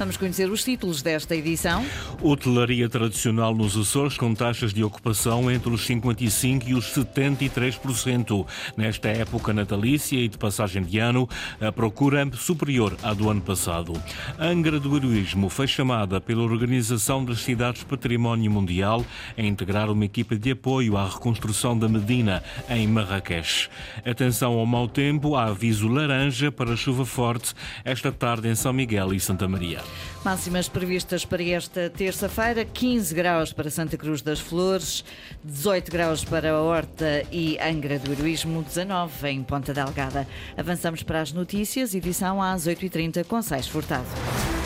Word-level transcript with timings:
Vamos 0.00 0.16
conhecer 0.16 0.50
os 0.50 0.64
títulos 0.64 1.02
desta 1.02 1.36
edição. 1.36 1.84
Hotelaria 2.22 2.88
tradicional 2.88 3.54
nos 3.54 3.76
Açores 3.76 4.16
com 4.16 4.34
taxas 4.34 4.72
de 4.72 4.82
ocupação 4.82 5.50
entre 5.50 5.68
os 5.68 5.86
55% 5.86 6.68
e 6.68 6.74
os 6.74 6.86
73%. 6.86 8.46
Nesta 8.78 9.08
época 9.08 9.52
natalícia 9.52 10.16
e 10.16 10.26
de 10.26 10.38
passagem 10.38 10.82
de 10.82 10.98
ano, 10.98 11.28
a 11.60 11.70
procura 11.70 12.22
é 12.22 12.30
superior 12.34 12.96
à 13.02 13.12
do 13.12 13.28
ano 13.28 13.42
passado. 13.42 13.92
Angra 14.38 14.80
do 14.80 14.96
Heroísmo 14.96 15.50
foi 15.50 15.66
chamada 15.66 16.18
pela 16.18 16.44
Organização 16.44 17.22
das 17.22 17.40
Cidades 17.40 17.84
Património 17.84 18.50
Mundial 18.50 19.04
a 19.36 19.42
integrar 19.42 19.90
uma 19.90 20.06
equipa 20.06 20.34
de 20.34 20.52
apoio 20.52 20.96
à 20.96 21.06
reconstrução 21.06 21.78
da 21.78 21.90
Medina 21.90 22.42
em 22.70 22.88
Marrakech. 22.88 23.68
Atenção 24.02 24.54
ao 24.54 24.64
mau 24.64 24.88
tempo, 24.88 25.36
há 25.36 25.48
aviso 25.48 25.88
laranja 25.88 26.50
para 26.50 26.74
chuva 26.74 27.04
forte 27.04 27.52
esta 27.84 28.10
tarde 28.10 28.48
em 28.48 28.54
São 28.54 28.72
Miguel 28.72 29.12
e 29.12 29.20
Santa 29.20 29.46
Maria. 29.46 29.89
Máximas 30.24 30.68
previstas 30.68 31.24
para 31.24 31.42
esta 31.42 31.88
terça-feira: 31.88 32.64
15 32.64 33.14
graus 33.14 33.52
para 33.52 33.70
Santa 33.70 33.96
Cruz 33.96 34.22
das 34.22 34.38
Flores, 34.38 35.04
18 35.42 35.90
graus 35.90 36.24
para 36.24 36.50
a 36.50 36.60
Horta 36.60 37.24
e 37.32 37.58
Angra 37.58 37.98
do 37.98 38.12
Heroísmo, 38.12 38.62
19 38.62 39.28
em 39.28 39.42
Ponta 39.42 39.72
Delgada. 39.72 40.26
Avançamos 40.56 41.02
para 41.02 41.20
as 41.20 41.32
notícias, 41.32 41.94
edição 41.94 42.42
às 42.42 42.66
8h30 42.66 43.24
com 43.24 43.40
Sais 43.40 43.66
Furtado. 43.66 44.59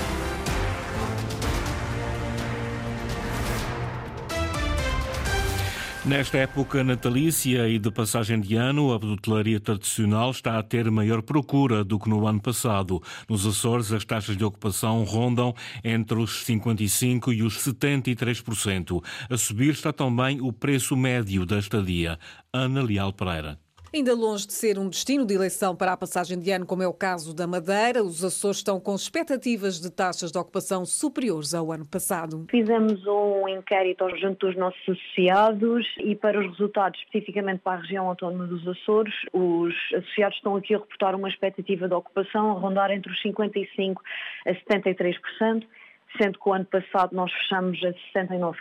Nesta 6.07 6.37
época 6.37 6.85
natalícia 6.85 7.67
e 7.67 7.79
de 7.79 7.91
passagem 7.91 8.39
de 8.39 8.57
ano, 8.57 8.93
a 8.93 8.97
hotelaria 8.97 9.59
tradicional 9.59 10.33
está 10.33 10.59
a 10.59 10.63
ter 10.63 10.91
maior 10.91 11.23
procura 11.23 11.83
do 11.83 11.99
que 11.99 12.11
no 12.11 12.27
ano 12.27 12.43
passado. 12.43 13.03
Nos 13.27 13.47
Açores, 13.47 13.91
as 13.91 14.05
taxas 14.05 14.37
de 14.37 14.45
ocupação 14.45 15.03
rondam 15.05 15.55
entre 15.83 16.19
os 16.19 16.45
55% 16.45 17.33
e 17.33 17.43
os 17.43 17.57
73%. 17.57 19.03
A 19.31 19.37
subir 19.39 19.71
está 19.71 19.95
também 19.95 20.43
o 20.43 20.53
preço 20.53 20.95
médio 20.95 21.47
da 21.47 21.59
estadia. 21.59 22.19
Ana 22.53 22.83
Leal 22.83 23.11
Pereira. 23.11 23.64
Ainda 23.95 24.13
longe 24.13 24.45
de 24.45 24.53
ser 24.53 24.77
um 24.77 24.89
destino 24.89 25.25
de 25.25 25.35
eleição 25.35 25.77
para 25.77 25.93
a 25.93 25.97
passagem 25.97 26.37
de 26.37 26.51
ano, 26.51 26.67
como 26.67 26.83
é 26.83 26.89
o 26.89 26.93
caso 26.93 27.33
da 27.33 27.47
Madeira, 27.47 28.03
os 28.03 28.25
Açores 28.25 28.57
estão 28.57 28.81
com 28.81 28.93
expectativas 28.93 29.81
de 29.81 29.89
taxas 29.89 30.33
de 30.33 30.39
ocupação 30.39 30.85
superiores 30.85 31.55
ao 31.55 31.71
ano 31.71 31.87
passado. 31.87 32.45
Fizemos 32.51 33.07
um 33.07 33.49
inquérito 33.49 34.05
junto 34.17 34.49
dos 34.49 34.57
nossos 34.57 34.81
associados 34.83 35.87
e 35.99 36.17
para 36.17 36.41
os 36.41 36.47
resultados, 36.51 36.99
especificamente 37.03 37.61
para 37.61 37.79
a 37.79 37.83
região 37.83 38.09
autónoma 38.09 38.49
dos 38.49 38.67
Açores, 38.67 39.15
os 39.33 39.73
associados 39.95 40.39
estão 40.39 40.57
aqui 40.57 40.75
a 40.75 40.79
reportar 40.79 41.15
uma 41.15 41.29
expectativa 41.29 41.87
de 41.87 41.95
ocupação 41.95 42.51
a 42.51 42.55
rondar 42.55 42.91
entre 42.91 43.13
os 43.13 43.23
55% 43.23 43.95
a 44.45 44.55
73% 44.55 45.65
sendo 46.21 46.39
que 46.39 46.49
o 46.49 46.53
ano 46.53 46.65
passado 46.65 47.15
nós 47.15 47.31
fechamos 47.33 47.79
a 47.85 47.93
69%. 48.19 48.55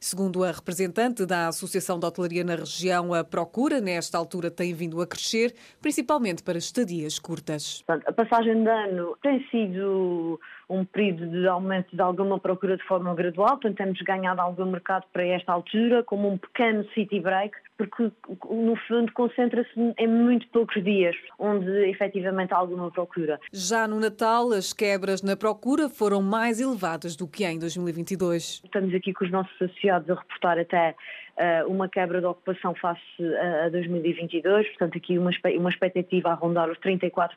Segundo 0.00 0.44
a 0.44 0.50
representante 0.50 1.24
da 1.24 1.48
Associação 1.48 1.98
de 1.98 2.06
Hotelaria 2.06 2.44
na 2.44 2.56
região, 2.56 3.14
a 3.14 3.24
procura 3.24 3.80
nesta 3.80 4.18
altura 4.18 4.50
tem 4.50 4.74
vindo 4.74 5.00
a 5.00 5.06
crescer, 5.06 5.54
principalmente 5.80 6.42
para 6.42 6.58
estadias 6.58 7.18
curtas. 7.18 7.82
Portanto, 7.86 8.08
a 8.08 8.12
passagem 8.12 8.62
de 8.62 8.70
ano 8.70 9.16
tem 9.22 9.46
sido 9.50 10.40
um 10.68 10.84
período 10.84 11.28
de 11.30 11.46
aumento 11.46 11.94
de 11.94 12.02
alguma 12.02 12.38
procura 12.38 12.76
de 12.76 12.82
forma 12.84 13.14
gradual, 13.14 13.58
portanto 13.58 13.76
temos 13.76 14.00
ganhado 14.02 14.40
algum 14.40 14.66
mercado 14.66 15.04
para 15.12 15.24
esta 15.24 15.52
altura, 15.52 16.02
como 16.02 16.28
um 16.28 16.38
pequeno 16.38 16.84
city 16.94 17.20
break, 17.20 17.56
porque 17.78 18.10
no 18.50 18.76
fundo 18.88 19.12
concentra-se 19.12 19.70
em 19.98 20.06
muito 20.06 20.46
poucos 20.48 20.82
dias, 20.82 21.16
onde 21.38 21.70
efetivamente 21.88 22.52
há 22.52 22.56
alguma 22.56 22.90
procura. 22.90 23.38
Já 23.52 23.86
no 23.86 23.98
Natal, 23.98 24.52
as 24.52 24.72
quebras 24.72 25.22
na 25.22 25.36
procura 25.36 25.88
foram 25.88 26.20
mais 26.20 26.60
elevadas 26.60 27.16
do 27.16 27.26
que 27.26 27.44
em 27.44 27.58
2022. 27.58 28.62
Estamos 28.64 28.94
aqui 28.94 29.12
com 29.12 29.24
os 29.24 29.30
nossos 29.30 29.52
associados 29.62 30.10
a 30.10 30.14
reportar 30.14 30.58
até 30.58 30.94
uma 31.66 31.88
quebra 31.88 32.20
de 32.20 32.26
ocupação 32.26 32.74
face 32.74 33.00
a 33.64 33.68
2022, 33.68 34.68
portanto 34.68 34.98
aqui 34.98 35.18
uma, 35.18 35.30
uma 35.56 35.70
expectativa 35.70 36.30
a 36.30 36.34
rondar 36.34 36.70
os 36.70 36.78
34%, 36.78 37.30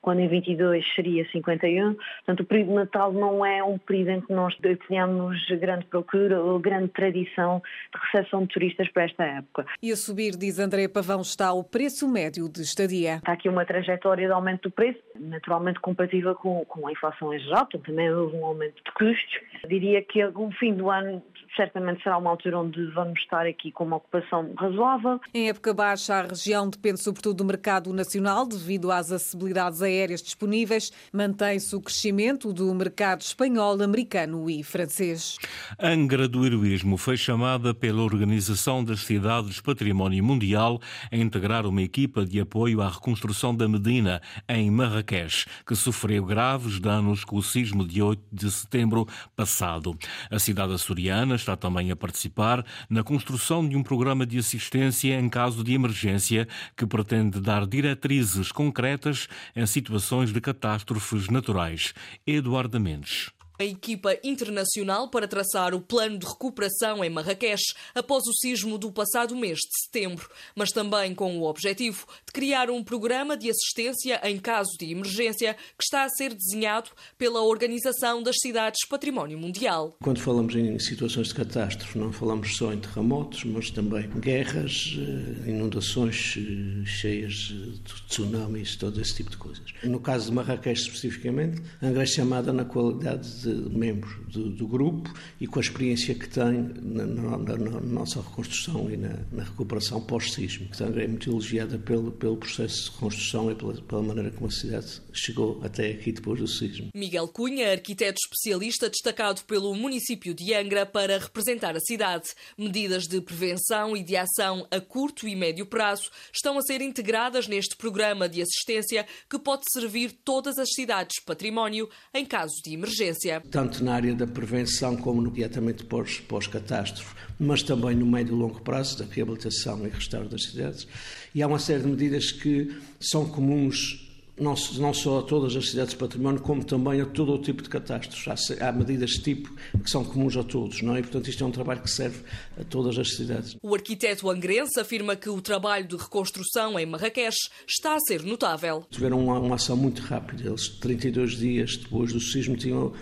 quando 0.00 0.20
em 0.20 0.28
22 0.28 0.84
seria 0.94 1.24
51%. 1.30 1.96
Portanto 1.96 2.40
o 2.40 2.44
período 2.44 2.68
de 2.68 2.74
Natal 2.74 3.12
não 3.12 3.44
é 3.44 3.62
um 3.62 3.78
período 3.78 4.10
em 4.10 4.20
que 4.20 4.32
nós 4.32 4.56
tenhamos 4.88 5.38
grande 5.58 5.84
procura 5.86 6.40
ou 6.40 6.58
grande 6.58 6.88
tradição 6.88 7.62
de 7.94 8.00
recepção 8.06 8.42
de 8.42 8.48
turistas 8.48 8.88
para 8.90 9.04
esta 9.04 9.24
época. 9.24 9.66
E 9.82 9.92
a 9.92 9.96
subir, 9.96 10.36
diz 10.36 10.58
André 10.58 10.88
Pavão, 10.88 11.20
está 11.20 11.52
o 11.52 11.62
preço 11.62 12.08
médio 12.08 12.48
de 12.48 12.62
estadia. 12.62 13.16
Está 13.16 13.32
aqui 13.32 13.48
uma 13.48 13.64
trajetória 13.64 14.26
de 14.26 14.32
aumento 14.32 14.68
do 14.68 14.70
preço, 14.70 15.00
naturalmente 15.18 15.80
compatível 15.80 16.34
com, 16.34 16.64
com 16.64 16.86
a 16.86 16.92
inflação 16.92 17.32
em 17.34 17.38
geral, 17.38 17.66
portanto 17.66 17.86
também 17.86 18.10
houve 18.12 18.36
um 18.36 18.44
aumento 18.44 18.82
de 18.84 18.92
custos. 18.92 19.40
Diria 19.68 20.02
que 20.02 20.24
o 20.24 20.50
fim 20.52 20.74
do 20.74 20.90
ano 20.90 21.22
certamente 21.56 22.02
será 22.02 22.18
uma 22.18 22.30
altura 22.30 22.58
onde 22.58 22.84
vamos 22.92 23.18
estar 23.20 23.46
aqui 23.46 23.72
com 23.72 23.84
uma 23.84 23.96
ocupação 23.96 24.52
razoável. 24.56 25.20
Em 25.34 25.48
época 25.48 25.74
baixa, 25.74 26.14
a 26.14 26.22
região 26.22 26.68
depende 26.68 27.00
sobretudo 27.00 27.38
do 27.38 27.44
mercado 27.44 27.92
nacional 27.92 28.46
devido 28.46 28.90
às 28.90 29.10
acessibilidades 29.10 29.82
aéreas 29.82 30.22
disponíveis. 30.22 30.92
Mantém-se 31.12 31.74
o 31.74 31.80
crescimento 31.80 32.52
do 32.52 32.72
mercado 32.74 33.22
espanhol, 33.22 33.80
americano 33.82 34.48
e 34.48 34.62
francês. 34.62 35.38
Angra 35.78 36.28
do 36.28 36.44
Heroísmo 36.44 36.96
foi 36.96 37.16
chamada 37.16 37.74
pela 37.74 38.02
Organização 38.02 38.84
das 38.84 39.00
Cidades 39.00 39.60
Património 39.60 40.22
Mundial 40.22 40.80
a 41.10 41.16
integrar 41.16 41.66
uma 41.66 41.82
equipa 41.82 42.24
de 42.24 42.40
apoio 42.40 42.80
à 42.80 42.88
reconstrução 42.88 43.54
da 43.54 43.68
Medina, 43.68 44.20
em 44.48 44.70
Marrakech, 44.70 45.46
que 45.66 45.74
sofreu 45.74 46.24
graves 46.24 46.78
danos 46.80 47.24
com 47.24 47.36
o 47.36 47.42
sismo 47.42 47.86
de 47.86 48.02
8 48.02 48.22
de 48.32 48.50
setembro 48.50 49.06
passado. 49.34 49.96
A 50.30 50.38
cidade 50.38 50.72
açoriana 50.72 51.34
está 51.40 51.56
também 51.56 51.90
a 51.90 51.96
participar 51.96 52.64
na 52.88 53.02
construção 53.02 53.66
de 53.68 53.76
um 53.76 53.82
programa 53.82 54.26
de 54.26 54.38
assistência 54.38 55.18
em 55.18 55.28
caso 55.28 55.64
de 55.64 55.74
emergência 55.74 56.46
que 56.76 56.86
pretende 56.86 57.40
dar 57.40 57.66
diretrizes 57.66 58.52
concretas 58.52 59.28
em 59.56 59.66
situações 59.66 60.32
de 60.32 60.40
catástrofes 60.40 61.28
naturais. 61.28 61.92
Eduardo 62.26 62.78
Mendes 62.78 63.30
a 63.60 63.64
equipa 63.64 64.16
internacional 64.24 65.10
para 65.10 65.28
traçar 65.28 65.74
o 65.74 65.82
plano 65.82 66.18
de 66.18 66.26
recuperação 66.26 67.04
em 67.04 67.10
Marrakech 67.10 67.74
após 67.94 68.26
o 68.26 68.32
sismo 68.32 68.78
do 68.78 68.90
passado 68.90 69.36
mês 69.36 69.58
de 69.58 69.84
setembro, 69.84 70.30
mas 70.56 70.70
também 70.70 71.14
com 71.14 71.38
o 71.38 71.44
objetivo 71.44 72.06
de 72.24 72.32
criar 72.32 72.70
um 72.70 72.82
programa 72.82 73.36
de 73.36 73.50
assistência 73.50 74.18
em 74.24 74.38
caso 74.38 74.70
de 74.78 74.90
emergência 74.90 75.54
que 75.76 75.84
está 75.84 76.04
a 76.04 76.08
ser 76.08 76.32
desenhado 76.32 76.88
pela 77.18 77.42
Organização 77.42 78.22
das 78.22 78.36
Cidades 78.40 78.86
Património 78.88 79.38
Mundial. 79.38 79.94
Quando 80.02 80.20
falamos 80.20 80.54
em 80.54 80.78
situações 80.78 81.28
de 81.28 81.34
catástrofe, 81.34 81.98
não 81.98 82.12
falamos 82.12 82.56
só 82.56 82.72
em 82.72 82.78
terremotos, 82.78 83.44
mas 83.44 83.70
também 83.70 84.08
guerras, 84.20 84.96
eh, 84.96 85.50
inundações 85.50 86.38
eh, 86.38 86.86
cheias 86.86 87.34
de 87.34 87.78
tsunamis, 88.08 88.76
todo 88.76 88.98
esse 89.02 89.16
tipo 89.16 89.30
de 89.30 89.36
coisas. 89.36 89.70
No 89.84 90.00
caso 90.00 90.30
de 90.30 90.32
Marrakech 90.32 90.80
especificamente, 90.80 91.60
Angra 91.82 92.04
é 92.04 92.06
chamada 92.06 92.54
na 92.54 92.64
qualidade 92.64 93.28
de 93.40 93.49
de 93.49 93.49
membros 93.52 94.14
do, 94.28 94.50
do, 94.50 94.66
grupo 94.66 95.12
e 95.40 95.46
com 95.46 95.58
a 95.58 95.62
experiência 95.62 96.14
que 96.14 96.28
tem 96.28 96.70
na, 96.82 97.06
na, 97.06 97.38
na, 97.38 97.56
na 97.56 97.80
nossa 97.80 98.20
reconstrução 98.20 98.90
e 98.90 98.96
na, 98.96 99.42
recuperação 99.42 100.00
pós-sismo, 100.00 100.68
que 100.68 100.78
também 100.78 101.04
é 101.04 101.08
muito 101.08 101.30
elogiada 101.30 101.78
pelo, 101.78 102.12
pelo 102.12 102.36
processo 102.36 102.84
de 102.84 102.90
reconstrução 102.90 103.50
e 103.50 103.54
pela, 103.54 103.74
pela 103.74 104.02
maneira 104.02 104.30
como 104.30 104.46
a 104.46 104.50
cidade 104.50 105.00
chegou 105.12 105.60
até 105.62 105.90
aqui 105.90 106.12
depois 106.12 106.40
do 106.40 106.46
sismo. 106.46 106.88
Miguel 106.94 107.28
Cunha, 107.28 107.72
arquiteto 107.72 108.18
especialista 108.24 108.88
destacado 108.88 109.42
pelo 109.44 109.74
município 109.74 110.34
de 110.34 110.54
Angra 110.54 110.86
para 110.86 111.18
representar 111.18 111.76
a 111.76 111.80
cidade. 111.80 112.28
Medidas 112.56 113.06
de 113.06 113.20
prevenção 113.20 113.96
e 113.96 114.02
de 114.02 114.16
ação 114.16 114.66
a 114.70 114.80
curto 114.80 115.26
e 115.26 115.34
médio 115.34 115.66
prazo 115.66 116.10
estão 116.32 116.58
a 116.58 116.62
ser 116.62 116.80
integradas 116.80 117.46
neste 117.46 117.76
programa 117.76 118.28
de 118.28 118.42
assistência 118.42 119.06
que 119.28 119.38
pode 119.38 119.62
servir 119.72 120.12
todas 120.24 120.58
as 120.58 120.72
cidades 120.72 121.20
património 121.24 121.88
em 122.12 122.24
caso 122.24 122.54
de 122.64 122.74
emergência 122.74 123.29
tanto 123.50 123.84
na 123.84 123.94
área 123.94 124.14
da 124.14 124.26
prevenção 124.26 124.96
como 124.96 125.20
no 125.20 125.30
diretamente 125.30 125.84
pós-catástrofe, 125.84 127.14
mas 127.38 127.62
também 127.62 127.94
no 127.94 128.06
médio 128.06 128.34
e 128.34 128.38
longo 128.38 128.60
prazo 128.60 128.98
da 128.98 129.04
reabilitação 129.04 129.86
e 129.86 129.90
restauro 129.90 130.28
das 130.28 130.44
cidades. 130.44 130.86
E 131.34 131.42
há 131.42 131.46
uma 131.46 131.58
série 131.58 131.82
de 131.82 131.88
medidas 131.88 132.32
que 132.32 132.74
são 132.98 133.28
comuns 133.28 134.10
não, 134.40 134.54
não 134.78 134.94
só 134.94 135.18
a 135.18 135.22
todas 135.22 135.54
as 135.54 135.68
cidades 135.68 135.92
de 135.92 135.98
património, 135.98 136.40
como 136.40 136.64
também 136.64 137.00
a 137.00 137.06
todo 137.06 137.34
o 137.34 137.38
tipo 137.38 137.62
de 137.62 137.68
catástrofes. 137.68 138.50
Há, 138.58 138.68
há 138.68 138.72
medidas 138.72 139.12
tipo 139.12 139.54
que 139.84 139.90
são 139.90 140.02
comuns 140.02 140.36
a 140.36 140.42
todos, 140.42 140.80
não 140.80 140.96
é? 140.96 141.00
E, 141.00 141.02
portanto, 141.02 141.28
isto 141.28 141.44
é 141.44 141.46
um 141.46 141.50
trabalho 141.50 141.82
que 141.82 141.90
serve 141.90 142.22
a 142.58 142.64
todas 142.64 142.98
as 142.98 143.14
cidades. 143.14 143.56
O 143.62 143.74
arquiteto 143.74 144.30
angrense 144.30 144.80
afirma 144.80 145.14
que 145.14 145.28
o 145.28 145.40
trabalho 145.42 145.86
de 145.86 145.96
reconstrução 145.96 146.78
em 146.78 146.86
Marrakech 146.86 147.36
está 147.68 147.94
a 147.94 148.00
ser 148.00 148.22
notável. 148.22 148.84
Tiveram 148.90 149.22
uma, 149.22 149.38
uma 149.38 149.56
ação 149.56 149.76
muito 149.76 150.00
rápida. 150.00 150.48
Eles, 150.48 150.68
32 150.68 151.36
dias 151.36 151.76
depois 151.76 152.12
do 152.12 152.20
sismo, 152.20 152.56
tinham 152.56 152.94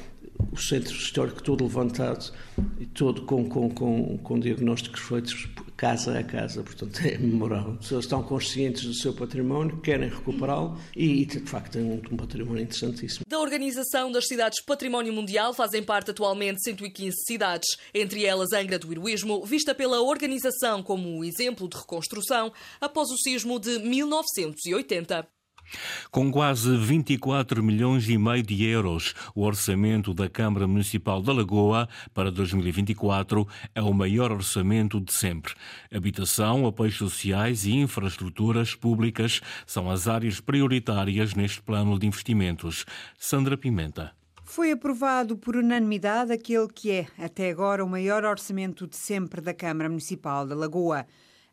o 0.52 0.56
centro 0.56 0.92
histórico 0.92 1.42
todo 1.42 1.64
levantado 1.64 2.32
e 2.78 2.86
todo 2.86 3.22
com, 3.22 3.48
com, 3.48 3.70
com, 3.70 4.18
com 4.18 4.40
diagnósticos 4.40 5.00
feitos 5.00 5.48
casa 5.78 6.18
a 6.18 6.24
casa, 6.24 6.62
portanto 6.62 7.00
é 7.06 7.16
memorável. 7.16 7.74
As 7.74 7.78
pessoas 7.78 8.04
estão 8.04 8.20
conscientes 8.20 8.84
do 8.84 8.94
seu 8.94 9.12
património, 9.14 9.80
querem 9.80 10.08
recuperá-lo 10.08 10.76
e, 10.94 11.24
de 11.24 11.38
facto, 11.40 11.74
tem 11.74 11.82
um, 11.82 12.02
um 12.10 12.16
património 12.16 12.62
interessantíssimo. 12.62 13.24
Da 13.28 13.38
Organização 13.38 14.10
das 14.10 14.26
Cidades 14.26 14.60
Património 14.60 15.12
Mundial 15.12 15.54
fazem 15.54 15.82
parte 15.82 16.10
atualmente 16.10 16.60
115 16.64 17.16
cidades, 17.24 17.68
entre 17.94 18.24
elas 18.24 18.52
Angra 18.52 18.76
do 18.76 18.90
Heroísmo, 18.90 19.44
vista 19.46 19.72
pela 19.72 20.02
organização 20.02 20.82
como 20.82 21.08
um 21.08 21.22
exemplo 21.22 21.68
de 21.68 21.76
reconstrução 21.76 22.52
após 22.80 23.08
o 23.10 23.16
sismo 23.16 23.60
de 23.60 23.78
1980. 23.78 25.37
Com 26.10 26.30
quase 26.30 26.76
24 26.76 27.62
milhões 27.62 28.08
e 28.08 28.16
meio 28.16 28.42
de 28.42 28.64
euros, 28.64 29.14
o 29.34 29.44
orçamento 29.44 30.14
da 30.14 30.28
Câmara 30.28 30.66
Municipal 30.66 31.22
da 31.22 31.32
Lagoa 31.32 31.88
para 32.14 32.30
2024 32.30 33.46
é 33.74 33.82
o 33.82 33.92
maior 33.92 34.32
orçamento 34.32 35.00
de 35.00 35.12
sempre. 35.12 35.54
Habitação, 35.92 36.66
apoios 36.66 36.96
sociais 36.96 37.64
e 37.64 37.72
infraestruturas 37.72 38.74
públicas 38.74 39.40
são 39.66 39.90
as 39.90 40.08
áreas 40.08 40.40
prioritárias 40.40 41.34
neste 41.34 41.62
plano 41.62 41.98
de 41.98 42.06
investimentos. 42.06 42.84
Sandra 43.18 43.56
Pimenta. 43.56 44.12
Foi 44.44 44.72
aprovado 44.72 45.36
por 45.36 45.56
unanimidade 45.56 46.32
aquele 46.32 46.68
que 46.68 46.90
é, 46.90 47.06
até 47.18 47.50
agora, 47.50 47.84
o 47.84 47.88
maior 47.88 48.24
orçamento 48.24 48.86
de 48.86 48.96
sempre 48.96 49.42
da 49.42 49.52
Câmara 49.52 49.90
Municipal 49.90 50.46
da 50.46 50.54
Lagoa. 50.54 51.06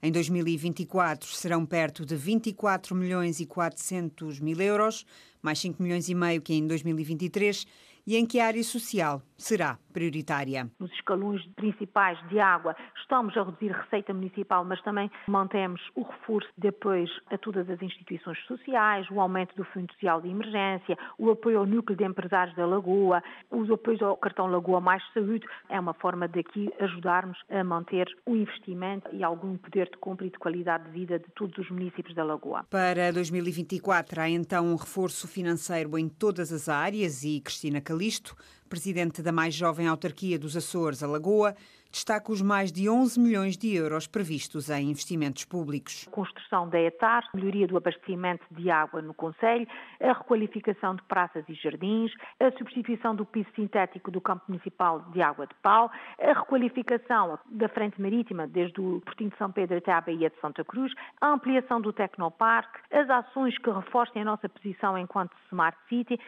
Em 0.05 0.11
2024 0.11 1.27
serão 1.33 1.65
perto 1.65 2.05
de 2.05 2.15
24 2.15 2.93
milhões 2.93 3.39
e 3.39 3.45
400 3.47 4.39
mil 4.39 4.61
euros, 4.61 5.03
mais 5.41 5.57
5 5.57 5.81
milhões 5.81 6.07
e 6.07 6.13
meio 6.13 6.43
que 6.43 6.53
em 6.53 6.67
2023, 6.67 7.65
e 8.05 8.15
em 8.15 8.25
que 8.25 8.39
a 8.39 8.47
área 8.47 8.63
social 8.63 9.21
será 9.37 9.77
prioritária. 9.91 10.69
Nos 10.79 10.91
escalões 10.91 11.41
principais 11.55 12.17
de 12.27 12.39
água, 12.39 12.75
estamos 13.01 13.35
a 13.37 13.43
reduzir 13.43 13.71
a 13.71 13.81
receita 13.81 14.13
municipal, 14.13 14.65
mas 14.65 14.81
também 14.81 15.09
mantemos 15.27 15.81
o 15.95 16.03
reforço 16.03 16.49
de 16.57 16.67
apoios 16.67 17.09
a 17.27 17.37
todas 17.37 17.69
as 17.69 17.81
instituições 17.81 18.37
sociais, 18.45 19.09
o 19.09 19.19
aumento 19.19 19.55
do 19.55 19.63
Fundo 19.63 19.91
Social 19.93 20.21
de 20.21 20.29
Emergência, 20.29 20.97
o 21.17 21.29
apoio 21.29 21.59
ao 21.59 21.65
núcleo 21.65 21.97
de 21.97 22.03
empresários 22.03 22.55
da 22.57 22.65
Lagoa, 22.65 23.23
os 23.49 23.69
apoios 23.71 24.01
ao 24.01 24.17
cartão 24.17 24.47
Lagoa 24.47 24.81
Mais 24.81 25.01
Saúde. 25.13 25.47
É 25.69 25.79
uma 25.79 25.93
forma 25.93 26.27
de 26.27 26.39
aqui 26.39 26.69
ajudarmos 26.79 27.37
a 27.49 27.63
manter 27.63 28.07
o 28.25 28.35
investimento 28.35 29.09
e 29.13 29.23
algum 29.23 29.57
poder 29.57 29.89
de 29.89 29.97
compra 29.97 30.25
e 30.25 30.29
de 30.29 30.37
qualidade 30.37 30.85
de 30.85 30.91
vida 30.91 31.19
de 31.19 31.27
todos 31.35 31.57
os 31.57 31.69
municípios 31.69 32.15
da 32.15 32.23
Lagoa. 32.23 32.65
Para 32.69 33.11
2024 33.13 34.21
há 34.21 34.29
então 34.29 34.65
um 34.67 34.75
reforço 34.75 35.27
financeiro 35.27 35.97
em 35.97 36.09
todas 36.09 36.51
as 36.51 36.67
áreas 36.67 37.23
e 37.23 37.39
Cristina 37.39 37.79
Calisto 37.95 38.35
presidente 38.67 39.21
da 39.21 39.31
mais 39.31 39.55
jovem 39.55 39.87
autarquia 39.87 40.37
dos 40.37 40.57
Açores, 40.57 41.01
a 41.01 41.07
Lagoa, 41.07 41.55
destaca 41.95 42.29
os 42.29 42.41
mais 42.41 42.73
de 42.73 42.89
11 42.89 43.17
milhões 43.17 43.57
de 43.57 43.73
euros 43.73 44.05
previstos 44.05 44.69
em 44.69 44.89
investimentos 44.89 45.45
públicos. 45.45 46.05
Construção 46.11 46.67
da 46.67 46.77
ETAR, 46.77 47.23
melhoria 47.33 47.65
do 47.65 47.77
abastecimento 47.77 48.43
de 48.51 48.69
água 48.69 49.01
no 49.01 49.13
Conselho, 49.13 49.65
a 50.01 50.11
requalificação 50.11 50.95
de 50.95 51.01
praças 51.03 51.45
e 51.47 51.53
jardins, 51.53 52.11
a 52.37 52.51
substituição 52.57 53.15
do 53.15 53.25
piso 53.25 53.47
sintético 53.55 54.11
do 54.11 54.19
campo 54.19 54.43
municipal 54.49 54.99
de 55.13 55.21
água 55.21 55.47
de 55.47 55.53
pau, 55.63 55.89
a 56.19 56.33
requalificação 56.37 57.39
da 57.49 57.69
frente 57.69 58.01
marítima 58.01 58.45
desde 58.45 58.81
o 58.81 58.99
Portinho 58.99 59.29
de 59.29 59.37
São 59.37 59.49
Pedro 59.49 59.77
até 59.77 59.93
à 59.93 60.01
Baía 60.01 60.29
de 60.29 60.39
Santa 60.41 60.65
Cruz, 60.65 60.91
a 61.21 61.31
ampliação 61.31 61.79
do 61.79 61.93
Tecnoparque, 61.93 62.77
as 62.91 63.09
ações 63.09 63.57
que 63.57 63.71
reforcem 63.71 64.21
a 64.21 64.25
nossa 64.25 64.49
posição 64.49 64.97
enquanto 64.97 65.31
Smart 65.47 65.77
City, 65.87 66.19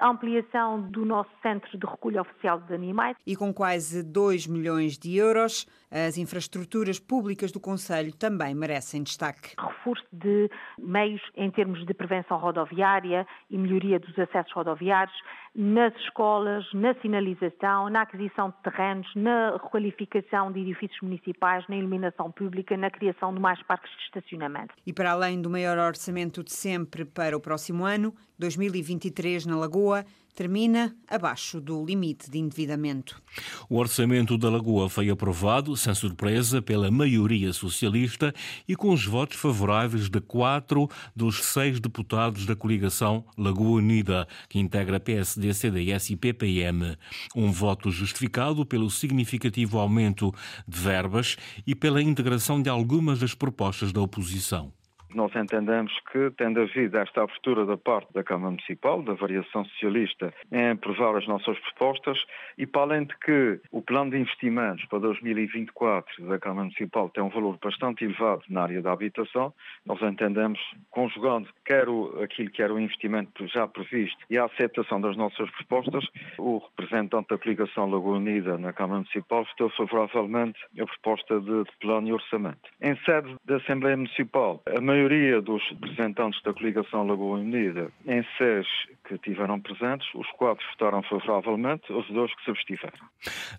a 0.00 0.08
ampliação 0.08 0.82
do 0.82 1.04
nosso 1.04 1.30
centro 1.42 1.78
de 1.78 1.86
recolha 1.86 2.22
oficial 2.22 2.60
de 2.60 2.74
animais. 2.74 3.16
E 3.24 3.36
com 3.36 3.54
quase 3.54 4.02
2 4.02 4.48
milhões 4.48 4.98
de 4.98 5.11
euros, 5.16 5.66
as 5.90 6.16
infraestruturas 6.16 6.98
públicas 6.98 7.52
do 7.52 7.60
Conselho 7.60 8.14
também 8.14 8.54
merecem 8.54 9.02
destaque. 9.02 9.54
Reforço 9.58 10.04
de 10.10 10.48
meios 10.78 11.20
em 11.36 11.50
termos 11.50 11.84
de 11.84 11.92
prevenção 11.92 12.38
rodoviária 12.38 13.26
e 13.50 13.58
melhoria 13.58 14.00
dos 14.00 14.18
acessos 14.18 14.52
rodoviários, 14.52 15.14
nas 15.54 15.94
escolas, 15.96 16.64
na 16.72 16.94
sinalização, 17.02 17.90
na 17.90 18.02
aquisição 18.02 18.48
de 18.48 18.56
terrenos, 18.62 19.06
na 19.14 19.52
requalificação 19.52 20.50
de 20.50 20.60
edifícios 20.60 21.00
municipais, 21.02 21.62
na 21.68 21.76
iluminação 21.76 22.32
pública, 22.32 22.74
na 22.74 22.90
criação 22.90 23.34
de 23.34 23.40
mais 23.40 23.62
parques 23.64 23.90
de 23.90 24.04
estacionamento. 24.04 24.74
E 24.86 24.92
para 24.94 25.12
além 25.12 25.42
do 25.42 25.50
maior 25.50 25.76
orçamento 25.78 26.42
de 26.42 26.52
sempre 26.52 27.04
para 27.04 27.36
o 27.36 27.40
próximo 27.40 27.84
ano, 27.84 28.14
2023 28.38 29.44
na 29.44 29.56
Lagoa, 29.56 30.06
termina 30.34 30.94
abaixo 31.08 31.60
do 31.60 31.84
limite 31.84 32.30
de 32.30 32.38
endividamento. 32.38 33.20
O 33.68 33.78
orçamento 33.78 34.38
da 34.38 34.50
Lagoa 34.50 34.88
foi 34.88 35.10
aprovado, 35.10 35.76
sem 35.76 35.94
surpresa, 35.94 36.62
pela 36.62 36.90
maioria 36.90 37.52
socialista 37.52 38.34
e 38.66 38.74
com 38.74 38.90
os 38.90 39.04
votos 39.04 39.38
favoráveis 39.38 40.08
de 40.08 40.20
quatro 40.20 40.88
dos 41.14 41.44
seis 41.44 41.78
deputados 41.78 42.46
da 42.46 42.56
coligação 42.56 43.24
Lagoa 43.36 43.78
Unida, 43.78 44.26
que 44.48 44.58
integra 44.58 44.98
PSD, 44.98 45.52
CDS 45.52 46.10
e 46.10 46.16
PPM. 46.16 46.96
Um 47.36 47.50
voto 47.52 47.90
justificado 47.90 48.64
pelo 48.64 48.90
significativo 48.90 49.78
aumento 49.78 50.32
de 50.66 50.78
verbas 50.78 51.36
e 51.66 51.74
pela 51.74 52.02
integração 52.02 52.60
de 52.60 52.68
algumas 52.68 53.18
das 53.18 53.34
propostas 53.34 53.92
da 53.92 54.00
oposição. 54.00 54.72
Nós 55.14 55.34
entendemos 55.36 55.92
que, 56.10 56.30
tendo 56.36 56.60
havido 56.60 56.96
esta 56.98 57.22
abertura 57.22 57.66
da 57.66 57.76
parte 57.76 58.12
da 58.12 58.22
Câmara 58.22 58.50
Municipal, 58.50 59.02
da 59.02 59.14
variação 59.14 59.64
socialista, 59.66 60.32
em 60.50 60.70
aprovar 60.70 61.16
as 61.16 61.26
nossas 61.26 61.58
propostas, 61.58 62.18
e 62.56 62.66
para 62.66 62.82
além 62.82 63.04
de 63.04 63.16
que 63.18 63.60
o 63.70 63.82
plano 63.82 64.10
de 64.10 64.18
investimentos 64.18 64.84
para 64.86 64.98
2024 65.00 66.26
da 66.26 66.38
Câmara 66.38 66.64
Municipal 66.64 67.08
tem 67.10 67.22
um 67.22 67.28
valor 67.28 67.58
bastante 67.62 68.04
elevado 68.04 68.42
na 68.48 68.62
área 68.62 68.82
da 68.82 68.92
habitação, 68.92 69.52
nós 69.84 70.00
entendemos, 70.02 70.58
conjugando 70.90 71.48
quer 71.64 71.86
aquilo 72.22 72.50
que 72.50 72.62
era 72.62 72.72
o 72.72 72.80
investimento 72.80 73.46
já 73.48 73.66
previsto 73.66 74.18
e 74.30 74.38
a 74.38 74.44
aceitação 74.44 75.00
das 75.00 75.16
nossas 75.16 75.50
propostas, 75.50 76.04
o 76.38 76.58
representante 76.58 77.28
da 77.28 77.38
coligação 77.38 77.90
Lagoa 77.90 78.16
Unida 78.16 78.56
na 78.58 78.72
Câmara 78.72 79.00
Municipal 79.00 79.44
votou 79.44 79.70
favoravelmente 79.70 80.58
a 80.78 80.86
proposta 80.86 81.40
de 81.40 81.64
plano 81.80 82.08
e 82.08 82.12
orçamento. 82.12 82.60
Em 82.80 82.96
sede 83.04 83.34
da 83.44 83.56
Assembleia 83.56 83.96
Municipal, 83.96 84.62
a 84.66 84.80
maioria 84.80 85.01
maioria 85.02 85.42
dos 85.42 85.60
representantes 85.68 86.40
da 86.42 86.52
coligação 86.52 87.04
Lagoa 87.04 87.38
Unida 87.38 87.90
em 88.06 88.22
SES 88.38 88.66
que 89.08 89.18
tiveram 89.18 89.60
presentes, 89.60 90.06
os 90.14 90.26
quatro 90.38 90.64
votaram 90.70 91.02
favoravelmente, 91.02 91.92
os 91.92 92.06
dois 92.08 92.32
que 92.34 92.44
se 92.44 92.50
abstiveram. 92.50 93.06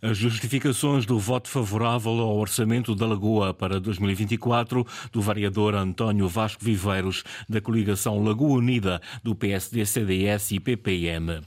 As 0.02 0.18
justificações 0.18 1.06
do 1.06 1.20
voto 1.20 1.50
favorável 1.50 2.12
ao 2.12 2.38
orçamento 2.38 2.96
da 2.96 3.06
Lagoa 3.06 3.54
para 3.54 3.80
2024 3.80 4.86
do 5.12 5.22
vereador 5.22 5.76
António 5.76 6.28
Vasco 6.28 6.64
Viveiros, 6.64 7.24
da 7.48 7.60
coligação 7.60 8.24
Lagoa 8.24 8.58
Unida, 8.58 9.02
do 9.22 9.36
PSD, 9.36 9.86
CDS 9.86 10.52
e 10.52 10.60
PPM. 10.60 11.42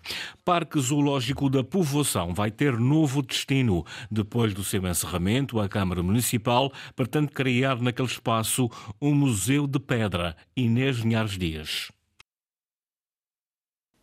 Parque 0.45 0.79
Zoológico 0.79 1.49
da 1.49 1.65
Povoação 1.65 2.35
vai 2.35 2.51
ter 2.51 2.79
novo 2.79 3.23
destino. 3.23 3.85
Depois 4.11 4.53
do 4.53 4.63
seu 4.63 4.87
encerramento, 4.87 5.59
a 5.59 5.69
Câmara 5.69 6.03
Municipal 6.03 6.71
pretende 6.95 7.29
criar 7.29 7.81
naquele 7.81 8.09
espaço 8.09 8.69
um 9.01 9.15
museu 9.15 9.67
de 9.67 9.79
pedra. 9.87 10.35
Inês 10.57 10.99
Linhares 10.99 11.39
Dias. 11.39 11.91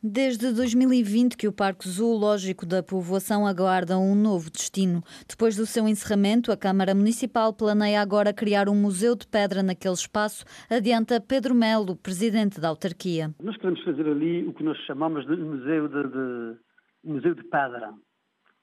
Desde 0.06 0.54
2020 0.54 1.38
que 1.38 1.48
o 1.48 1.54
Parque 1.54 1.88
Zoológico 1.88 2.66
da 2.66 2.84
Povoação 2.84 3.48
aguarda 3.48 3.98
um 3.98 4.14
novo 4.14 4.52
destino. 4.52 5.02
Depois 5.26 5.56
do 5.56 5.66
seu 5.66 5.88
encerramento, 5.88 6.52
a 6.52 6.58
Câmara 6.58 6.94
Municipal 6.94 7.54
planeia 7.54 8.02
agora 8.02 8.34
criar 8.34 8.68
um 8.68 8.76
museu 8.76 9.16
de 9.16 9.26
pedra 9.26 9.64
naquele 9.64 9.94
espaço, 9.94 10.44
adianta 10.70 11.22
Pedro 11.22 11.56
Melo, 11.56 11.96
presidente 11.96 12.60
da 12.60 12.68
autarquia. 12.68 13.30
Nós 13.42 13.56
queremos 13.56 13.82
fazer 13.86 14.06
ali 14.06 14.46
o 14.46 14.52
que 14.52 14.62
nós 14.62 14.78
chamamos 14.80 15.26
de 15.26 15.38
museu 15.38 15.88
de, 15.88 16.04
de 16.10 16.58
museu 17.06 17.34
de 17.34 17.44
pedra, 17.44 17.94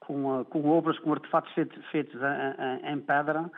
com, 0.01 0.45
com 0.45 0.69
obras, 0.69 0.99
com 0.99 1.11
artefatos 1.11 1.51
feitos, 1.53 1.83
feitos 1.91 2.21
em, 2.21 2.93
em, 2.93 2.99
pedra 2.99 3.41
uh, 3.41 3.49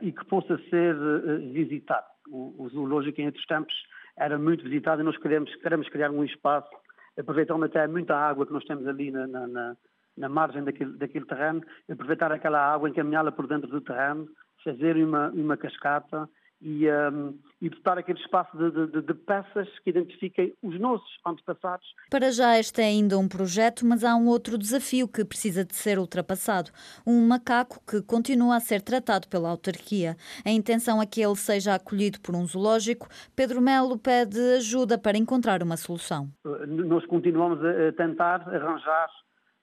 e 0.00 0.10
que 0.10 0.24
possa 0.24 0.56
ser 0.70 0.96
uh, 0.96 1.52
visitado. 1.52 2.06
O, 2.30 2.64
o 2.64 2.68
zoológico 2.68 3.20
em 3.20 3.26
outros 3.26 3.44
tempos 3.46 3.74
era 4.16 4.38
muito 4.38 4.64
visitado 4.64 5.02
e 5.02 5.04
nós 5.04 5.16
queremos, 5.18 5.54
queremos 5.56 5.88
criar 5.88 6.10
um 6.10 6.24
espaço 6.24 6.70
aproveitando 7.18 7.64
até 7.64 7.86
muita 7.86 8.16
água 8.16 8.46
que 8.46 8.52
nós 8.52 8.64
temos 8.64 8.86
ali 8.86 9.10
na, 9.10 9.26
na, 9.26 9.76
na 10.16 10.28
margem 10.28 10.64
daquele, 10.64 10.96
daquele 10.96 11.26
terreno, 11.26 11.62
aproveitar 11.90 12.32
aquela 12.32 12.60
água, 12.60 12.88
encaminhá-la 12.88 13.32
por 13.32 13.46
dentro 13.46 13.68
do 13.68 13.80
terreno, 13.80 14.28
fazer 14.64 14.96
uma, 14.96 15.30
uma 15.30 15.56
cascata 15.56 16.28
e, 16.60 16.86
um, 16.90 17.38
e 17.60 17.70
dotar 17.70 17.98
aquele 17.98 18.18
espaço 18.18 18.56
de, 18.56 18.86
de, 18.88 19.02
de, 19.02 19.14
peças 19.14 19.68
que 19.80 19.90
identifiquem 19.90 20.54
os 20.62 20.78
nossos 20.78 21.08
antepassados. 21.26 21.86
Para 22.10 22.30
já 22.30 22.58
este 22.58 22.82
é 22.82 22.84
ainda 22.84 23.18
um 23.18 23.28
projeto, 23.28 23.86
mas 23.86 24.04
há 24.04 24.14
um 24.14 24.26
outro 24.26 24.58
desafio 24.58 25.08
que 25.08 25.24
precisa 25.24 25.64
de 25.64 25.74
ser 25.74 25.98
ultrapassado. 25.98 26.70
Um 27.06 27.26
macaco 27.26 27.80
que 27.86 28.02
continua 28.02 28.56
a 28.56 28.60
ser 28.60 28.82
tratado 28.82 29.28
pela 29.28 29.48
autarquia. 29.48 30.16
A 30.44 30.50
intenção 30.50 31.00
é 31.00 31.06
que 31.06 31.22
ele 31.22 31.36
seja 31.36 31.74
acolhido 31.74 32.20
por 32.20 32.34
um 32.34 32.46
zoológico. 32.46 33.08
Pedro 33.34 33.60
Melo 33.60 33.98
pede 33.98 34.38
ajuda 34.56 34.98
para 34.98 35.16
encontrar 35.16 35.62
uma 35.62 35.76
solução. 35.76 36.28
Nós 36.44 37.04
continuamos 37.06 37.58
a 37.64 37.92
tentar 37.92 38.42
arranjar 38.48 39.08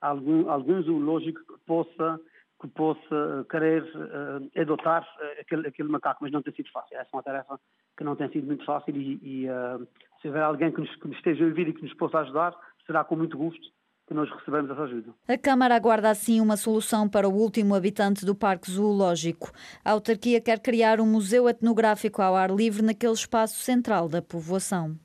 algum, 0.00 0.48
algum 0.50 0.82
zoológico 0.82 1.40
que 1.40 1.58
possa, 1.66 2.20
que 2.60 2.68
possa 2.68 3.46
querer 3.50 3.82
uh, 3.82 4.60
adotar 4.60 5.02
uh, 5.02 5.40
aquele, 5.40 5.68
aquele 5.68 5.88
macaco, 5.88 6.22
mas 6.22 6.32
não 6.32 6.42
tem 6.42 6.54
sido 6.54 6.70
fácil. 6.70 6.96
Essa 6.96 7.08
é 7.12 7.16
uma 7.16 7.22
tarefa 7.22 7.60
que 7.96 8.04
não 8.04 8.16
tem 8.16 8.28
sido 8.30 8.46
muito 8.46 8.64
fácil 8.64 8.96
e, 8.96 9.18
e 9.22 9.46
uh, 9.48 9.86
se 10.20 10.28
houver 10.28 10.42
alguém 10.42 10.72
que 10.72 10.80
nos, 10.80 10.94
que 10.96 11.08
nos 11.08 11.16
esteja 11.16 11.44
a 11.44 11.48
ouvir 11.48 11.68
e 11.68 11.72
que 11.72 11.82
nos 11.82 11.94
possa 11.94 12.18
ajudar, 12.18 12.54
será 12.86 13.04
com 13.04 13.16
muito 13.16 13.38
gosto 13.38 13.68
que 14.08 14.14
nós 14.14 14.28
recebemos 14.30 14.70
essa 14.70 14.82
ajuda. 14.82 15.14
A 15.28 15.36
Câmara 15.36 15.76
aguarda 15.76 16.08
assim 16.10 16.40
uma 16.40 16.56
solução 16.56 17.06
para 17.08 17.28
o 17.28 17.32
último 17.32 17.74
habitante 17.74 18.24
do 18.24 18.34
Parque 18.34 18.70
Zoológico. 18.70 19.52
A 19.84 19.92
autarquia 19.92 20.40
quer 20.40 20.60
criar 20.60 20.98
um 20.98 21.06
museu 21.06 21.46
etnográfico 21.48 22.22
ao 22.22 22.34
ar 22.34 22.50
livre 22.50 22.82
naquele 22.82 23.12
espaço 23.12 23.56
central 23.56 24.08
da 24.08 24.22
povoação. 24.22 24.98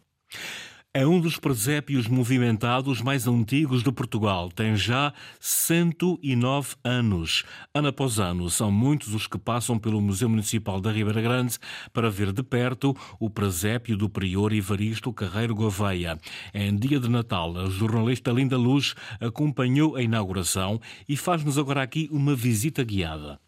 É 0.96 1.08
um 1.08 1.20
dos 1.20 1.40
presépios 1.40 2.08
movimentados 2.08 3.02
mais 3.02 3.26
antigos 3.26 3.82
de 3.82 3.92
Portugal. 3.92 4.52
Tem 4.52 4.76
já 4.76 5.12
109 5.40 6.76
anos. 6.84 7.44
Ano 7.74 7.88
após 7.88 8.20
ano, 8.20 8.48
são 8.48 8.72
muitos 8.72 9.12
os 9.16 9.26
que 9.26 9.40
passam 9.40 9.80
pelo 9.80 10.00
Museu 10.00 10.30
Municipal 10.30 10.80
da 10.80 10.92
Ribeira 10.92 11.20
Grande 11.20 11.58
para 11.92 12.12
ver 12.12 12.32
de 12.32 12.44
perto 12.44 12.96
o 13.20 13.28
presépio 13.28 13.98
do 13.98 14.08
prior 14.08 14.54
Ivaristo 14.54 15.12
Carreiro 15.12 15.56
Gouveia. 15.56 16.20
Em 16.54 16.78
dia 16.78 17.00
de 17.00 17.10
Natal, 17.10 17.58
a 17.58 17.68
jornalista 17.72 18.32
Linda 18.32 18.56
Luz 18.56 18.94
acompanhou 19.20 19.96
a 19.96 20.04
inauguração 20.04 20.80
e 21.10 21.18
faz-nos 21.18 21.58
agora 21.58 21.82
aqui 21.82 22.08
uma 22.12 22.36
visita 22.36 22.84
guiada. 22.84 23.40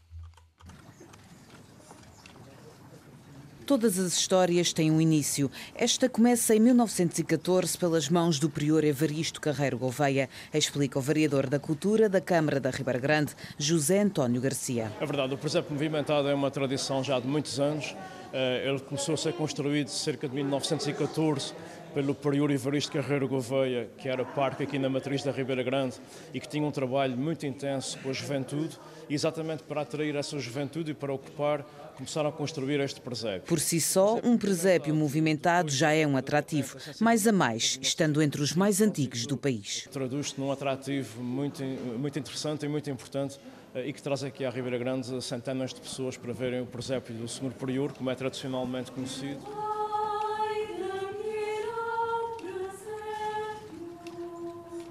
Todas 3.66 3.98
as 3.98 4.14
histórias 4.14 4.72
têm 4.72 4.92
um 4.92 5.02
início. 5.02 5.50
Esta 5.74 6.08
começa 6.08 6.54
em 6.56 6.60
1914 6.60 7.76
pelas 7.76 8.10
mãos 8.10 8.38
do 8.38 8.48
prior 8.48 8.84
Evaristo 8.84 9.42
Carreiro 9.42 9.80
Gouveia, 9.80 10.30
explica 10.54 11.00
o 11.00 11.02
vereador 11.02 11.48
da 11.48 11.58
Cultura 11.58 12.08
da 12.08 12.22
Câmara 12.22 12.60
da 12.60 12.70
Ribeira 12.70 13.00
Grande, 13.00 13.34
José 13.58 14.02
António 14.02 14.40
Garcia. 14.40 14.92
É 15.02 15.06
verdade, 15.06 15.34
o 15.34 15.38
presépio 15.38 15.74
movimentado 15.74 16.28
é 16.28 16.34
uma 16.36 16.52
tradição 16.52 17.04
já 17.04 17.20
de 17.20 17.28
muitos 17.28 17.60
anos. 17.60 17.96
Eh, 18.32 18.68
ele 18.68 18.80
começou 18.82 19.16
a 19.16 19.18
ser 19.18 19.34
construído 19.34 19.88
cerca 19.88 20.28
de 20.28 20.36
1914 20.36 21.54
pelo 21.96 22.14
prior 22.14 22.52
Evaristo 22.52 22.92
Carreiro 22.92 23.26
Gouveia, 23.26 23.90
que 23.98 24.10
era 24.10 24.26
parque 24.26 24.64
aqui 24.64 24.78
na 24.78 24.90
matriz 24.90 25.24
da 25.24 25.32
Ribeira 25.32 25.64
Grande 25.64 25.96
e 26.34 26.42
que 26.42 26.48
tinha 26.48 26.68
um 26.68 26.72
trabalho 26.72 27.18
muito 27.18 27.46
intenso 27.46 27.98
com 28.00 28.10
a 28.10 28.14
juventude, 28.14 28.78
exatamente 29.10 29.64
para 29.64 29.82
atrair 29.82 30.14
essa 30.18 30.38
juventude 30.38 30.92
e 30.92 30.94
para 30.94 31.14
ocupar 31.14 31.66
começaram 31.96 32.30
a 32.30 32.32
construir 32.32 32.80
este 32.80 33.02
presépio. 33.02 33.48
Por 33.48 33.60
si 33.60 33.80
só, 33.80 34.20
um 34.24 34.38
presépio 34.38 34.94
movimentado 34.94 35.72
já 35.72 35.92
é 35.92 36.06
um 36.06 36.18
atrativo, 36.18 36.78
mais 37.00 37.26
a 37.26 37.32
mais, 37.32 37.80
estando 37.82 38.22
entre 38.22 38.42
os 38.42 38.54
mais 38.54 38.82
antigos 38.82 39.26
do 39.26 39.38
país. 39.38 39.88
Traduz-se 39.92 40.40
num 40.40 40.52
atrativo 40.52 41.24
muito, 41.24 41.64
muito 41.64 42.20
interessante 42.20 42.66
e 42.66 42.70
muito 42.70 42.90
importante 42.90 43.40
eh, 43.74 43.88
e 43.88 43.94
que 43.94 44.02
traz 44.02 44.24
aqui 44.24 44.46
à 44.46 44.50
Ribeira 44.50 44.78
Grande 44.78 45.22
centenas 45.24 45.74
de 45.74 45.82
pessoas 45.82 46.18
para 46.18 46.34
verem 46.34 46.62
o 46.62 46.66
presépio 46.66 47.16
do 47.16 47.28
Senhor 47.28 47.54
Prior, 47.54 47.94
como 47.94 48.10
é 48.10 48.16
tradicionalmente 48.16 48.92
conhecido. 48.92 49.42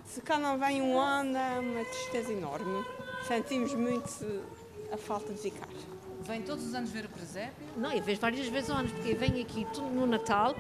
Se 0.06 0.20
cá 0.20 0.38
não 0.38 0.58
vem 0.58 0.80
um 0.80 0.98
ano, 0.98 1.36
é 1.36 1.58
uma 1.58 1.84
tristeza 1.84 2.32
enorme. 2.32 2.84
Sentimos 3.26 3.74
muito 3.74 4.42
a 4.92 4.96
falta 4.96 5.32
de 5.32 5.40
ficar. 5.40 5.68
Vem 6.26 6.40
todos 6.40 6.66
os 6.66 6.74
anos 6.74 6.90
ver 6.90 7.04
o 7.04 7.08
presépio? 7.08 7.52
Não, 7.76 7.92
eu 7.92 8.02
vejo 8.02 8.20
várias 8.20 8.46
vezes 8.46 8.70
ao 8.70 8.78
ano, 8.78 8.88
porque 8.88 9.12
eu 9.12 9.16
venho 9.16 9.42
aqui 9.42 9.66
no 9.94 10.06
Natal 10.06 10.56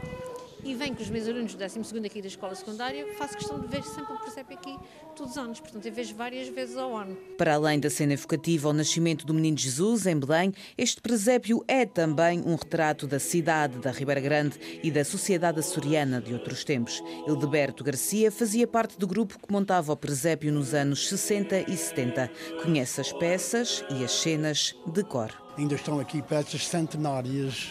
e 0.62 0.74
venho 0.74 0.94
com 0.94 1.02
os 1.02 1.10
meus 1.10 1.28
alunos 1.28 1.54
do 1.54 1.58
12 1.58 2.06
aqui 2.06 2.20
da 2.22 2.28
escola 2.28 2.54
secundária, 2.54 3.06
faço 3.18 3.36
questão 3.36 3.60
de 3.60 3.66
ver 3.66 3.82
sempre 3.82 4.14
o 4.14 4.18
presépio 4.18 4.56
aqui 4.56 4.76
todos 5.14 5.32
os 5.32 5.38
anos, 5.38 5.60
portanto 5.60 5.86
eu 5.86 5.92
vejo 5.92 6.14
várias 6.14 6.48
vezes 6.48 6.76
ao 6.76 6.96
ano. 6.96 7.16
Para 7.36 7.54
além 7.54 7.78
da 7.78 7.90
cena 7.90 8.14
evocativa 8.14 8.68
ao 8.68 8.74
nascimento 8.74 9.26
do 9.26 9.34
menino 9.34 9.56
Jesus 9.56 10.06
em 10.06 10.18
Belém, 10.18 10.52
este 10.76 11.00
presépio 11.00 11.62
é 11.68 11.84
também 11.84 12.42
um 12.46 12.56
retrato 12.56 13.06
da 13.06 13.18
cidade 13.18 13.78
da 13.78 13.90
Ribeira 13.90 14.20
Grande 14.20 14.58
e 14.82 14.90
da 14.90 15.04
sociedade 15.04 15.60
açoriana 15.60 16.20
de 16.20 16.32
outros 16.32 16.64
tempos. 16.64 17.02
Hildeberto 17.26 17.84
Garcia 17.84 18.30
fazia 18.30 18.66
parte 18.66 18.98
do 18.98 19.06
grupo 19.06 19.38
que 19.38 19.52
montava 19.52 19.92
o 19.92 19.96
presépio 19.96 20.52
nos 20.52 20.72
anos 20.72 21.08
60 21.08 21.70
e 21.70 21.76
70. 21.76 22.30
Conhece 22.62 23.00
as 23.00 23.12
peças 23.12 23.84
e 23.90 24.02
as 24.02 24.12
cenas 24.12 24.74
de 24.86 25.02
cor. 25.04 25.43
Ainda 25.56 25.76
estão 25.76 26.00
aqui 26.00 26.20
peças 26.20 26.66
centenárias. 26.66 27.70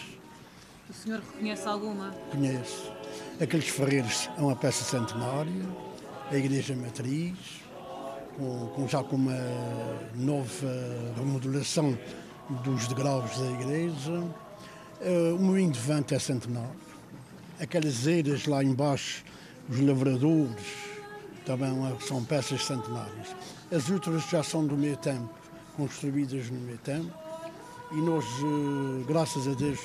O 0.88 0.92
senhor 0.94 1.20
reconhece 1.20 1.68
alguma? 1.68 2.10
Conheço. 2.30 2.90
Aqueles 3.38 3.68
ferreiros 3.68 4.30
é 4.38 4.40
uma 4.40 4.56
peça 4.56 4.82
centenária, 4.84 5.52
a 6.30 6.34
Igreja 6.34 6.74
Matriz, 6.74 7.36
com, 8.38 8.68
com, 8.68 8.88
já 8.88 9.04
com 9.04 9.16
uma 9.16 9.36
nova 10.14 10.66
remodelação 11.14 11.98
dos 12.64 12.86
degraus 12.88 13.38
da 13.38 13.50
igreja. 13.50 14.12
Uh, 14.12 15.36
o 15.36 15.38
Moinho 15.38 15.70
de 15.70 15.78
Vento 15.78 16.14
é 16.14 16.18
centenário. 16.18 16.70
Aquelas 17.60 18.06
eiras 18.06 18.46
lá 18.46 18.64
embaixo, 18.64 19.24
os 19.68 19.78
lavradores, 19.78 20.64
também 21.44 21.70
são 22.00 22.24
peças 22.24 22.64
centenárias. 22.64 23.36
As 23.70 23.90
outras 23.90 24.22
já 24.30 24.42
são 24.42 24.66
do 24.66 24.74
meio 24.74 24.96
tempo, 24.96 25.28
construídas 25.76 26.48
no 26.48 26.58
meio 26.60 26.78
tempo 26.78 27.23
e 27.92 27.96
nós, 27.96 28.24
eh, 28.24 29.04
graças 29.06 29.46
a 29.46 29.54
Deus, 29.54 29.80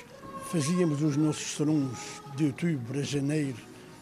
fazíamos 0.51 1.01
os 1.01 1.15
nossos 1.15 1.56
serões 1.56 1.98
de 2.36 2.46
outubro 2.46 3.00
a 3.00 3.03
janeiro 3.03 3.58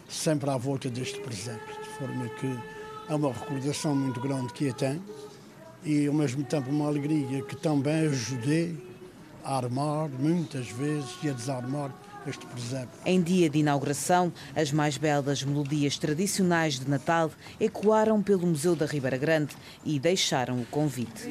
sempre 0.07 0.49
à 0.49 0.57
volta 0.57 0.89
deste 0.89 1.19
presépio, 1.19 1.75
de 1.83 1.89
forma 1.97 2.29
que 2.29 2.57
é 3.09 3.15
uma 3.15 3.31
recordação 3.31 3.95
muito 3.95 4.19
grande 4.19 4.53
que 4.53 4.69
a 4.69 4.73
tem 4.73 5.01
e 5.83 6.07
ao 6.07 6.13
mesmo 6.13 6.43
tempo 6.43 6.69
uma 6.69 6.87
alegria 6.87 7.41
que 7.43 7.55
também 7.55 8.07
ajudei 8.07 8.77
a 9.43 9.57
armar 9.57 10.09
muitas 10.09 10.67
vezes 10.69 11.09
e 11.23 11.29
a 11.29 11.33
desarmar 11.33 11.93
este 12.25 12.45
presépio. 12.45 12.89
Em 13.05 13.21
dia 13.21 13.49
de 13.49 13.59
inauguração, 13.59 14.33
as 14.55 14.71
mais 14.71 14.97
belas 14.97 15.43
melodias 15.43 15.97
tradicionais 15.97 16.79
de 16.79 16.89
Natal 16.89 17.31
ecoaram 17.59 18.21
pelo 18.21 18.45
Museu 18.45 18.75
da 18.75 18.85
Ribeira 18.85 19.17
Grande 19.17 19.55
e 19.85 19.97
deixaram 19.99 20.59
o 20.59 20.65
convite. 20.65 21.23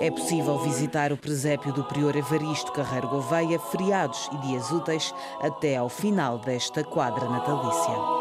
É 0.00 0.10
possível 0.10 0.58
visitar 0.58 1.12
o 1.12 1.16
presépio 1.16 1.72
do 1.72 1.84
Prior 1.84 2.16
Evaristo 2.16 2.72
Carreiro 2.72 3.08
Gouveia, 3.08 3.58
feriados 3.58 4.30
e 4.32 4.38
dias 4.46 4.70
úteis, 4.70 5.12
até 5.40 5.76
ao 5.76 5.88
final 5.88 6.38
desta 6.38 6.82
quadra 6.82 7.28
natalícia. 7.28 8.17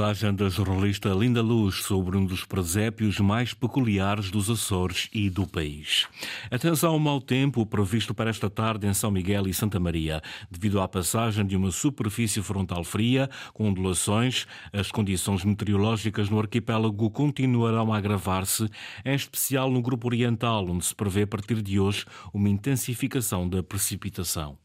Reportagem 0.00 0.34
da 0.34 0.48
jornalista 0.48 1.10
Linda 1.10 1.42
Luz 1.42 1.82
sobre 1.82 2.16
um 2.16 2.24
dos 2.24 2.42
presépios 2.42 3.20
mais 3.20 3.52
peculiares 3.52 4.30
dos 4.30 4.48
Açores 4.48 5.10
e 5.12 5.28
do 5.28 5.46
país. 5.46 6.08
Atenção 6.50 6.92
ao 6.92 6.98
mau 6.98 7.20
tempo 7.20 7.66
previsto 7.66 8.14
para 8.14 8.30
esta 8.30 8.48
tarde 8.48 8.86
em 8.86 8.94
São 8.94 9.10
Miguel 9.10 9.46
e 9.46 9.52
Santa 9.52 9.78
Maria. 9.78 10.22
Devido 10.50 10.80
à 10.80 10.88
passagem 10.88 11.44
de 11.44 11.54
uma 11.54 11.70
superfície 11.70 12.40
frontal 12.40 12.82
fria, 12.82 13.28
com 13.52 13.68
ondulações, 13.68 14.46
as 14.72 14.90
condições 14.90 15.44
meteorológicas 15.44 16.30
no 16.30 16.40
arquipélago 16.40 17.10
continuarão 17.10 17.92
a 17.92 17.98
agravar-se, 17.98 18.70
em 19.04 19.14
especial 19.14 19.70
no 19.70 19.82
grupo 19.82 20.08
oriental, 20.08 20.66
onde 20.66 20.86
se 20.86 20.94
prevê 20.94 21.24
a 21.24 21.26
partir 21.26 21.60
de 21.60 21.78
hoje 21.78 22.06
uma 22.32 22.48
intensificação 22.48 23.46
da 23.46 23.62
precipitação. 23.62 24.56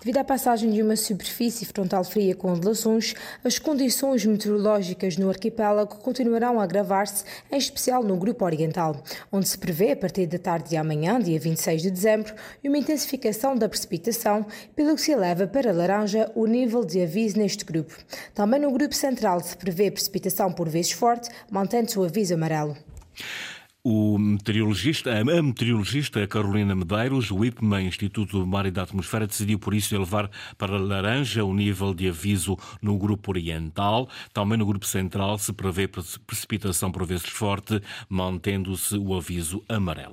Devido 0.00 0.18
à 0.18 0.24
passagem 0.24 0.70
de 0.70 0.80
uma 0.80 0.94
superfície 0.94 1.66
frontal 1.66 2.04
fria 2.04 2.32
com 2.32 2.52
ondulações, 2.52 3.14
as 3.42 3.58
condições 3.58 4.24
meteorológicas 4.24 5.16
no 5.16 5.28
arquipélago 5.28 5.96
continuarão 5.96 6.60
a 6.60 6.62
agravar-se, 6.62 7.24
em 7.50 7.58
especial 7.58 8.04
no 8.04 8.16
grupo 8.16 8.44
oriental, 8.44 9.02
onde 9.32 9.48
se 9.48 9.58
prevê, 9.58 9.90
a 9.90 9.96
partir 9.96 10.26
da 10.26 10.38
tarde 10.38 10.70
de 10.70 10.76
amanhã, 10.76 11.20
dia 11.20 11.40
26 11.40 11.82
de 11.82 11.90
dezembro, 11.90 12.32
uma 12.64 12.78
intensificação 12.78 13.56
da 13.56 13.68
precipitação, 13.68 14.46
pelo 14.76 14.94
que 14.94 15.00
se 15.00 15.10
eleva 15.10 15.48
para 15.48 15.72
laranja 15.72 16.30
o 16.36 16.46
nível 16.46 16.84
de 16.84 17.02
aviso 17.02 17.36
neste 17.36 17.64
grupo. 17.64 17.92
Também 18.32 18.60
no 18.60 18.70
grupo 18.70 18.94
central 18.94 19.40
se 19.40 19.56
prevê 19.56 19.90
precipitação 19.90 20.52
por 20.52 20.68
vezes 20.68 20.92
forte, 20.92 21.28
mantendo-se 21.50 21.98
o 21.98 22.04
aviso 22.04 22.34
amarelo. 22.34 22.76
O 23.90 24.18
meteorologista, 24.18 25.18
a 25.18 25.24
meteorologista 25.24 26.26
Carolina 26.26 26.74
Medeiros, 26.74 27.30
o 27.30 27.42
IPMA, 27.42 27.80
Instituto 27.80 28.40
do 28.40 28.46
Mar 28.46 28.66
e 28.66 28.70
da 28.70 28.82
Atmosfera, 28.82 29.26
decidiu 29.26 29.58
por 29.58 29.72
isso 29.72 29.94
elevar 29.94 30.30
para 30.58 30.76
laranja 30.76 31.42
o 31.42 31.54
nível 31.54 31.94
de 31.94 32.06
aviso 32.06 32.58
no 32.82 32.98
grupo 32.98 33.30
oriental. 33.30 34.06
Também 34.34 34.58
no 34.58 34.66
grupo 34.66 34.84
central 34.84 35.38
se 35.38 35.54
prevê 35.54 35.88
precipitação 35.88 36.92
por 36.92 37.06
vezes 37.06 37.30
forte, 37.30 37.80
mantendo-se 38.10 38.94
o 38.98 39.16
aviso 39.16 39.64
amarelo. 39.66 40.12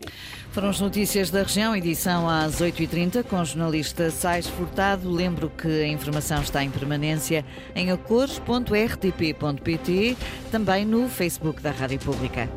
Foram 0.53 0.69
as 0.69 0.79
notícias 0.79 1.29
da 1.29 1.43
região, 1.43 1.75
edição 1.75 2.29
às 2.29 2.61
8h30, 2.61 3.25
com 3.25 3.41
o 3.41 3.43
jornalista 3.43 4.09
Sais 4.09 4.47
Furtado. 4.47 5.11
Lembro 5.11 5.49
que 5.49 5.67
a 5.67 5.89
informação 5.89 6.41
está 6.41 6.63
em 6.63 6.71
permanência 6.71 7.43
em 7.75 7.91
acores.rtp.pt, 7.91 10.15
também 10.49 10.85
no 10.85 11.09
Facebook 11.09 11.61
da 11.61 11.71
Rádio 11.71 11.99
Pública. 11.99 12.49